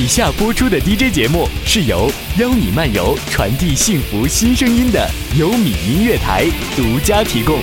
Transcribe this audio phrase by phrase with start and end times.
[0.00, 5.06] 以下播出的 DJ 节目是由邀你漫游、传递幸福新声音的
[5.36, 7.58] 优米音乐台独家提供。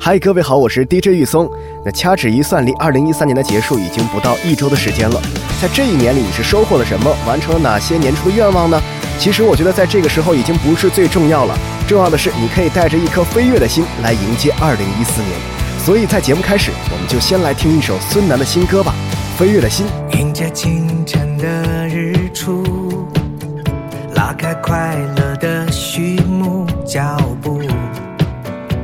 [0.00, 1.46] 嗨，各位好，我是 DJ 玉松。
[1.84, 5.20] 那掐指一算，离二零一三年的结束已经不到一周的时间了。
[5.60, 7.14] 在这一年里，你是收获了什么？
[7.26, 8.80] 完成了哪些年初的愿望呢？
[9.18, 11.54] 其实我觉得，在这个时候已经不是最重要了。
[11.86, 15.32] 重要的是，你可以带着一颗飞跃的心来迎接二零一四年。
[15.78, 18.94] 所以在节目开始，我们就先来听一首孙楠的新歌吧，
[19.36, 19.84] 《飞跃的心》。
[20.16, 23.08] 迎接清晨的日出，
[24.14, 27.60] 拉开快乐的序幕，脚步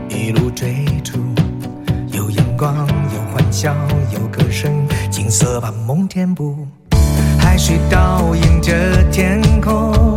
[0.08, 1.18] 一路追逐，
[2.08, 2.74] 有阳光，
[3.14, 3.76] 有欢笑，
[4.12, 6.66] 有歌声，景色把梦填补，
[7.38, 8.72] 海水倒映着
[9.12, 10.09] 天空。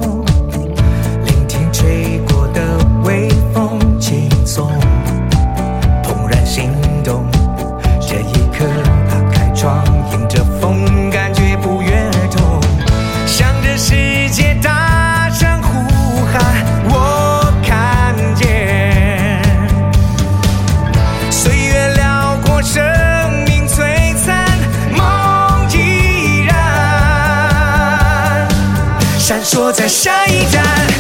[29.88, 30.93] 下一站。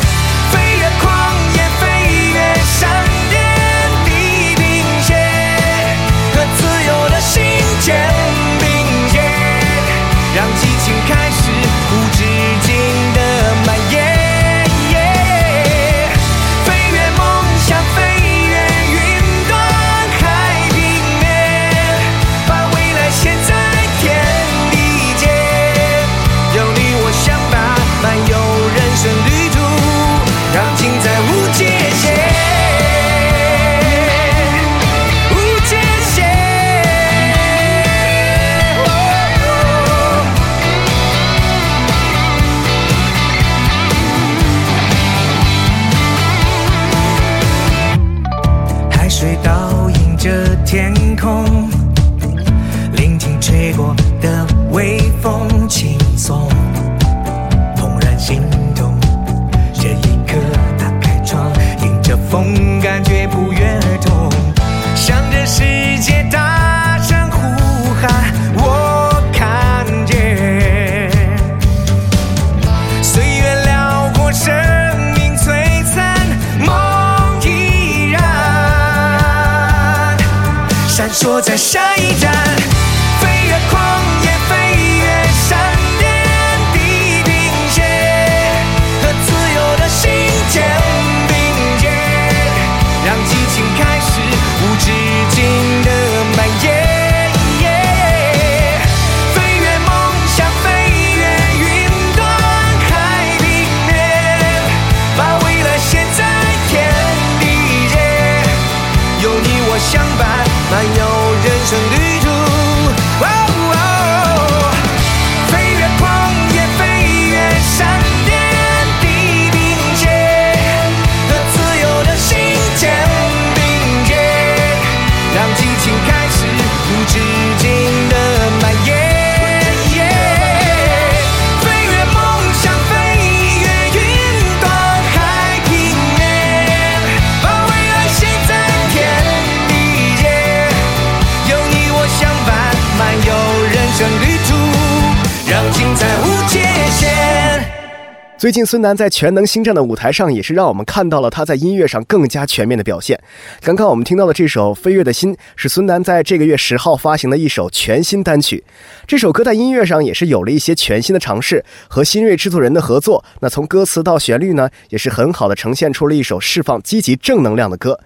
[148.44, 153.18] 最近，孙楠在《全能星战》的舞台上，也是让我们看到了他在音乐上更加全面的表现。
[153.62, 158.62] 刚刚我们听到的这首《飞跃的心》，是孙楠在这个月十号发行的一首全新单曲。
[159.08, 163.24] 这首歌在音乐上也是有了一些全新的尝试，和新锐制作人的合作。
[163.40, 167.98] 那从歌词到旋律呢，也是很好的呈现出了一首释放积极正能量的歌。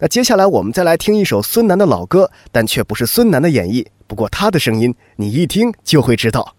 [0.00, 3.86] 那接下来我们再来听一首孙楠的老歌，但却不是孙楠的演绎。
[4.08, 6.56] 不过他的声音，你一听就会知道。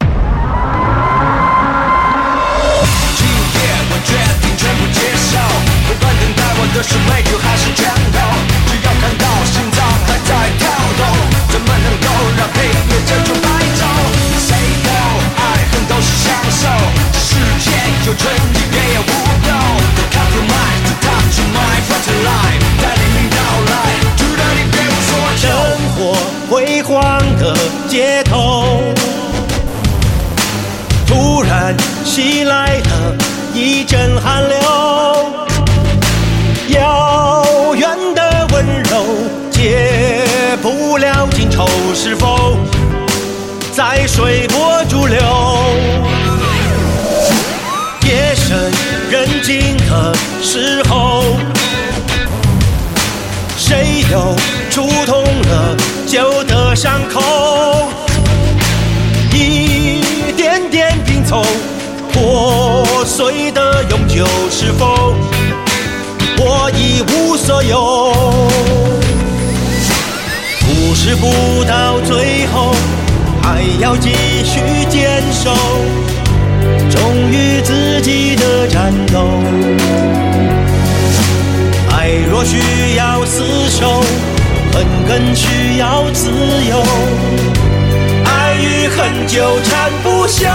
[6.76, 8.20] 这是美酒还是拳头？
[8.68, 10.68] 只要看到心脏还在跳
[10.98, 11.08] 动，
[11.48, 13.48] 怎么能够让黑夜遮住白
[13.80, 13.82] 昼
[14.38, 14.52] 谁
[14.84, 14.90] 都
[15.40, 15.42] 爱
[15.72, 16.68] 恨都是享受，
[17.14, 17.72] 世界
[18.06, 18.24] 有春
[64.16, 65.14] 的永久，是否
[66.38, 68.14] 我一无所有？
[70.62, 72.74] 故事不到最后，
[73.42, 74.12] 还要继
[74.44, 75.54] 续坚守，
[76.90, 79.28] 忠于自己的战斗。
[81.92, 84.02] 爱若需要厮守，
[84.74, 86.30] 恨更需要自
[86.70, 86.82] 由。
[88.26, 90.48] 爱与恨纠缠不休。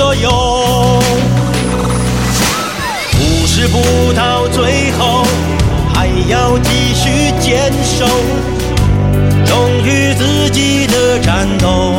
[0.00, 0.30] 所有？
[3.12, 5.26] 故事不到最后，
[5.92, 8.06] 还要继续坚守。
[9.44, 11.92] 忠于自己的战斗。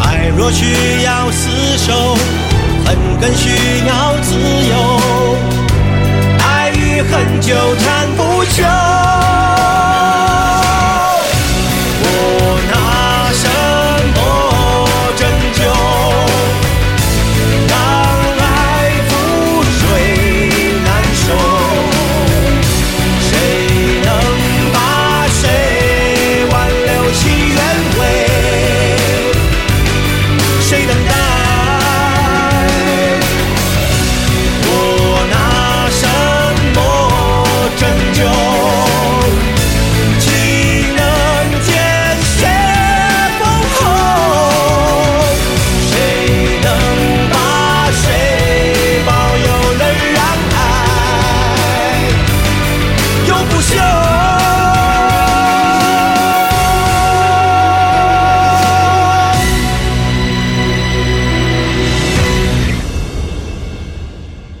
[0.00, 0.64] 爱若需
[1.04, 2.16] 要厮守，
[2.84, 4.34] 恨更需要自
[4.68, 5.31] 由。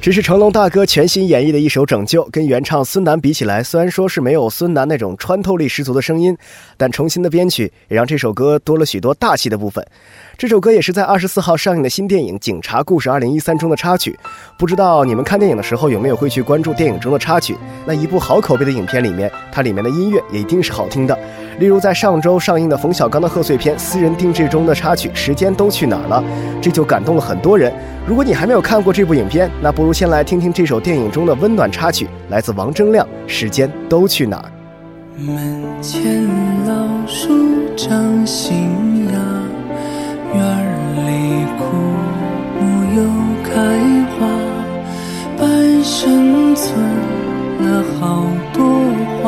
[0.02, 6.36] 这是成龙大哥全新演绎的一首《拯救》，跟原唱孙楠比起来，虽然说是没有孙楠那种穿透力十足的声音，
[6.76, 9.86] 但重新的编曲也让这首歌多了许多大气的部分。
[10.36, 14.18] 这首歌也是在二十四号上映的新电影《警察故事二零一三》中的插曲。
[14.58, 17.56] 不知道你们看电影的时候有没有会去关注电影中的插曲？
[17.86, 21.16] 那一部好口碑的影片里面，它里面的音乐也一定是好听的。
[21.60, 26.24] 例如在上周上映的冯小刚的贺岁片《私人定制》中的插曲《时间都去哪儿了》，
[26.60, 27.72] 这就感动了很多人。
[28.04, 34.50] 如果你还没有看过这部影片，那不如先来听听这首电影中的温暖插曲，来自王铮亮，《时间都去哪儿》。
[35.22, 36.24] 门前
[36.66, 36.72] 老
[37.06, 37.28] 树
[37.76, 39.12] 长新芽，
[40.34, 40.40] 院
[40.96, 41.62] 里枯
[42.58, 42.62] 木
[42.96, 42.98] 又
[43.44, 43.50] 开
[44.18, 44.20] 花，
[45.38, 46.72] 半生存
[47.60, 48.00] 了好
[48.54, 48.64] 多
[49.22, 49.24] 话，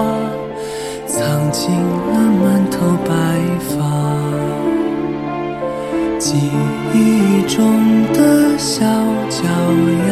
[1.06, 1.20] 藏
[1.52, 3.12] 进了满头白
[3.68, 3.74] 发。
[6.18, 6.38] 记
[6.94, 6.96] 忆
[7.46, 7.62] 中
[8.14, 8.18] 的
[8.56, 8.80] 小
[9.28, 10.03] 脚丫，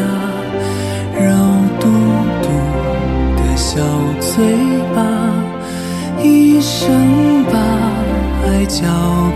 [8.45, 8.85] 爱交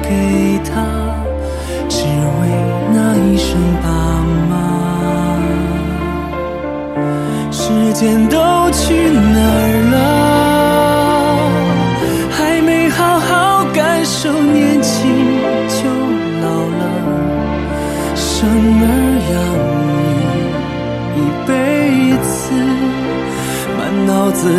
[0.02, 0.82] 给他，
[1.88, 2.48] 只为
[2.92, 3.86] 那一声爸
[4.50, 4.54] 妈。
[7.50, 8.65] 时间都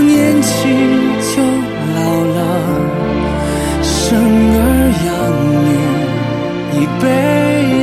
[0.00, 0.58] 年轻
[1.20, 1.42] 就
[1.94, 1.98] 老
[2.36, 2.38] 了，
[3.82, 4.16] 生
[4.54, 4.58] 儿
[5.06, 5.08] 养
[5.64, 5.66] 女
[6.80, 7.04] 一辈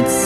[0.08, 0.24] 子，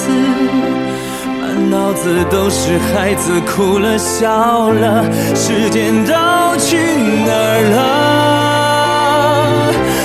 [1.42, 5.04] 满脑子都是孩子哭了笑了，
[5.36, 6.14] 时间都
[6.58, 6.78] 去
[7.26, 7.78] 哪儿了？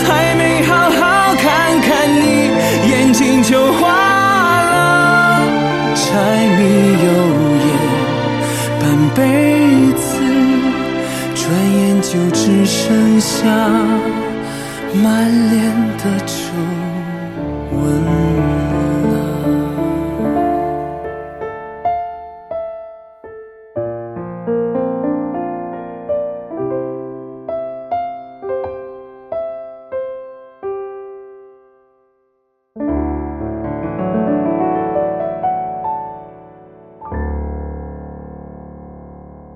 [0.09, 1.45] 还没好好看
[1.81, 1.89] 看
[2.21, 2.25] 你，
[2.91, 3.83] 眼睛就花
[4.63, 4.73] 了，
[5.95, 6.03] 柴
[6.57, 6.61] 米
[7.05, 7.07] 油
[7.65, 7.69] 盐
[8.81, 8.83] 半
[9.15, 9.19] 辈
[9.59, 9.64] 子，
[12.15, 13.45] 就只剩下
[15.03, 16.54] 满脸的愁。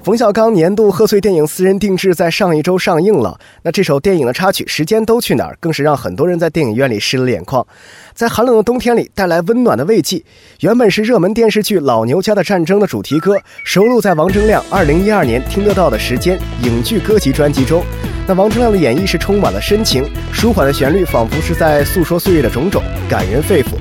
[0.09, 3.39] 冯小刚年度贺岁电影私人定制在上一周上映了。
[3.63, 7.67] 那这首电影的插曲《时间都去哪儿》更是让很多人在电影院里湿了眼眶，
[8.15, 10.25] 在寒冷的冬天里带来温暖的慰藉。
[10.61, 17.85] 原本是热门电视剧《老牛家的战争》的主题歌，收录在王铮亮2012年《听得到的时间》影剧歌集专辑中。
[18.27, 23.73] 那王铮亮的演绎是充满了深情，舒缓的旋律仿佛是在诉说岁月的种种，感人肺腑。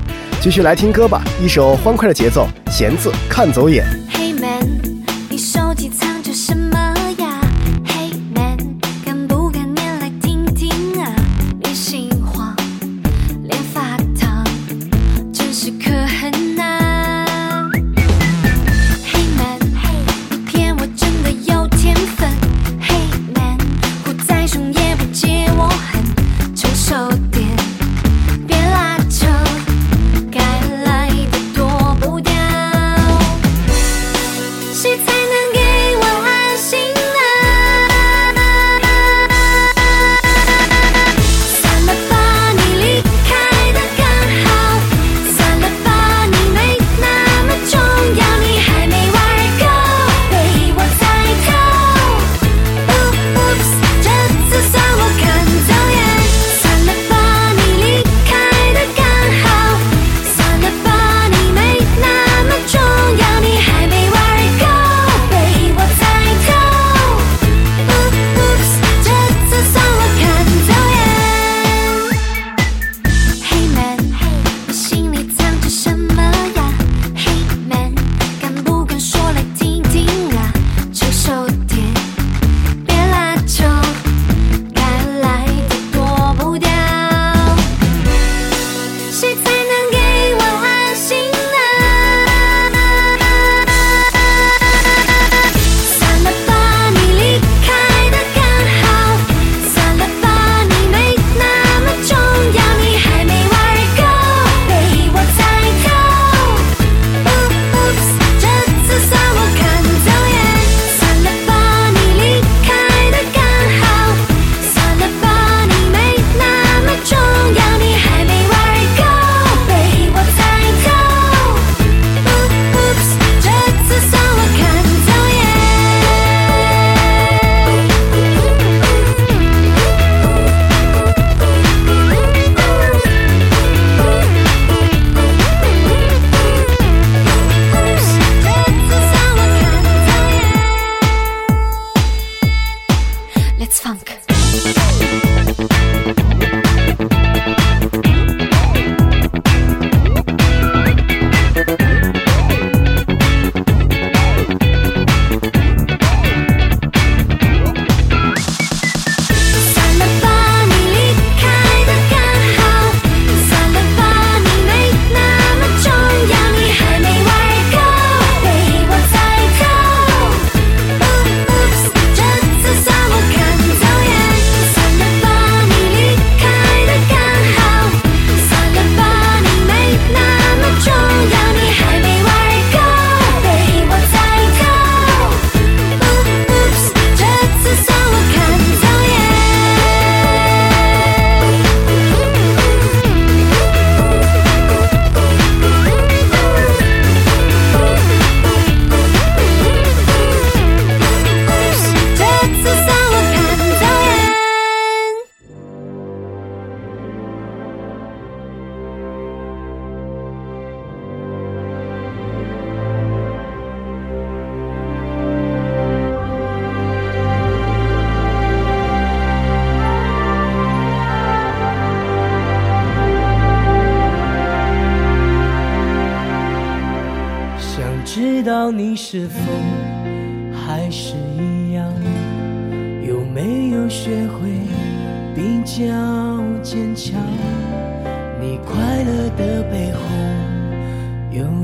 [0.42, 3.86] 继续来听歌吧，一首欢快的节奏，弦字看走眼。
[4.12, 4.68] Hey man，
[5.30, 6.17] 你手机藏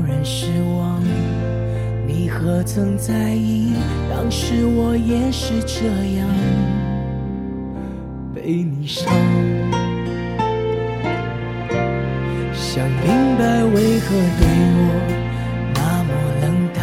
[0.06, 0.46] 人失
[0.78, 1.02] 望，
[2.06, 3.72] 你何曾在意？
[4.10, 6.28] 当时我也是这样
[8.34, 9.12] 被你伤。
[12.52, 14.06] 想明白为何
[14.38, 14.82] 对我
[15.74, 16.10] 那么
[16.42, 16.82] 冷淡，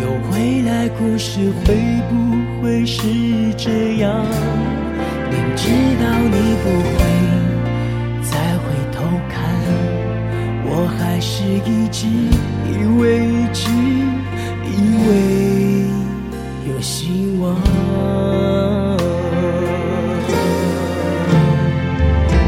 [0.00, 1.74] 又回来故事会
[2.08, 2.12] 不
[2.62, 3.02] 会是
[3.56, 4.24] 这样？
[5.30, 5.68] 明知
[6.00, 6.64] 道你不
[11.44, 13.70] 是一直以为一直
[14.64, 14.72] 以
[15.06, 15.10] 为
[16.66, 17.54] 有希望。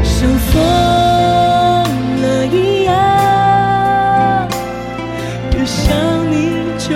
[0.03, 0.51] 像疯
[2.21, 4.49] 了一样，
[5.53, 5.85] 越想
[6.31, 6.33] 你
[6.79, 6.89] 就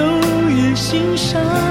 [0.50, 1.71] 越心伤。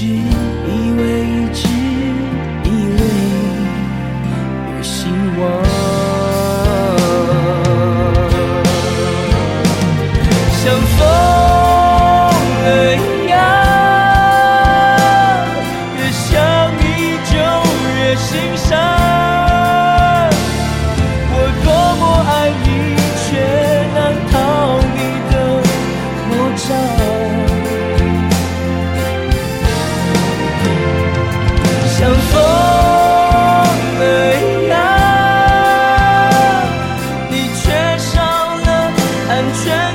[0.00, 0.39] 一
[39.50, 39.89] 安全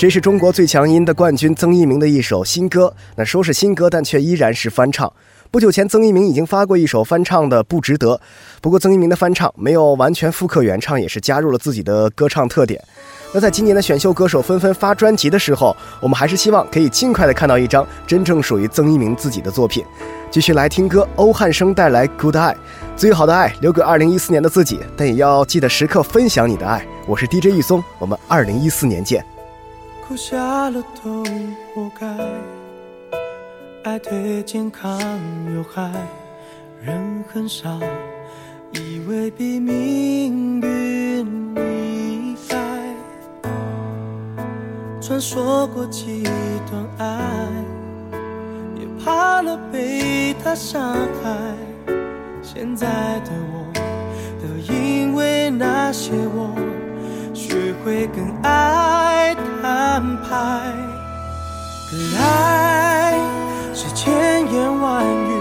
[0.00, 2.90] 这是中国最强音的冠军曾一鸣的一首新歌。
[3.16, 5.12] 那说是新歌，但却依然是翻唱。
[5.50, 8.14] 不久前，曾一鸣已经发过一首翻唱的《不值得》，
[8.62, 12.82] 不过曾一鸣的翻唱没有完全复刻原唱，也是加入了自己的歌唱特点。
[13.34, 19.84] 那在今年的选秀歌手纷纷发专辑的时候，我们还是希望可以尽快的看到一张真正属于曾一鸣自己的作品。
[20.30, 22.54] 继续来听歌，欧汉声带来《Good 爱》，
[22.96, 26.82] 最好的爱留给2014年的自己，但也要记得时刻分享你的爱。
[27.06, 29.22] 我是 DJ 玉松，我们2014年见。
[30.10, 31.22] 哭瞎了都
[31.72, 32.04] 活该，
[33.84, 34.98] 爱对健康
[35.54, 35.88] 有害，
[36.82, 37.78] 人很傻，
[38.72, 42.58] 以为比命运厉害。
[45.00, 46.24] 传说过几
[46.68, 47.46] 段爱，
[48.80, 50.92] 也怕了被他伤
[51.22, 51.54] 害。
[52.42, 53.72] 现在的我，
[54.42, 56.52] 都因为那些我。
[57.32, 59.34] 学会更爱
[59.70, 60.28] 安排。
[61.90, 63.18] 可爱
[63.74, 64.12] 是千
[64.52, 65.32] 言万语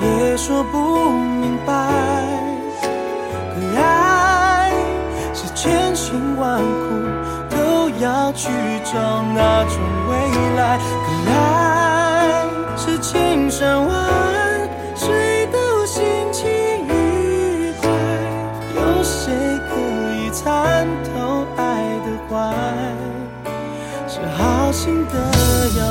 [0.00, 1.72] 也说不明白，
[3.54, 4.72] 可爱
[5.34, 6.64] 是千辛万苦
[7.50, 8.48] 都要去
[8.84, 9.74] 找那种
[10.08, 10.12] 未
[10.56, 12.44] 来，可爱
[12.76, 14.07] 是千山万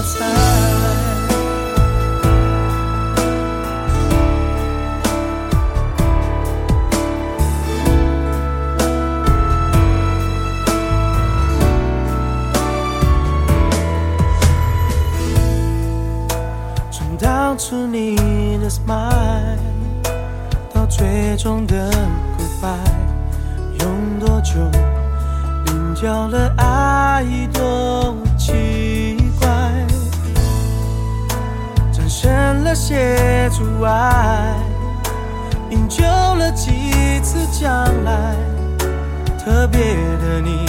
[0.07, 0.25] 药材。
[16.89, 18.15] 从当初你
[18.59, 19.57] 的 smile
[20.73, 21.91] 到最终的
[22.37, 22.77] goodbye，
[23.81, 24.55] 用多久？
[25.65, 26.53] 领教了
[32.87, 34.55] 些阻碍，
[35.71, 37.69] 营救了几次将
[38.05, 38.33] 来。
[39.37, 39.81] 特别
[40.21, 40.65] 的你，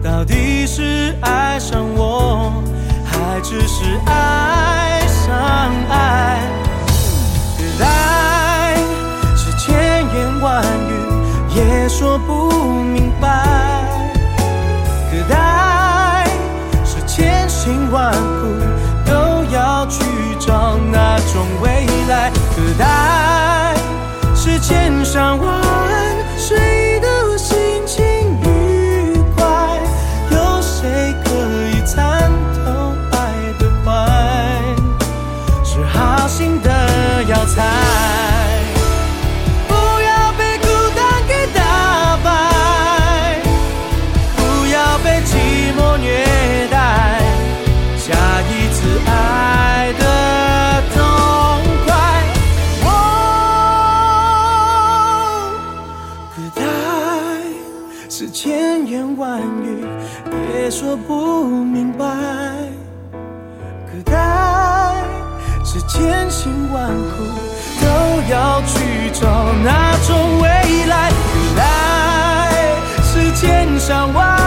[0.00, 2.62] 到底是爱上我，
[3.04, 5.34] 还只是爱上
[5.90, 6.38] 爱？
[7.58, 8.27] 可爱
[25.08, 25.67] 伤我
[58.40, 59.84] 千言万语
[60.54, 62.06] 也说不明白，
[63.90, 65.02] 可爱
[65.64, 67.24] 是千辛万苦
[67.80, 67.88] 都
[68.32, 69.26] 要去找
[69.64, 70.46] 那种未
[70.86, 74.37] 来，原来是千山万。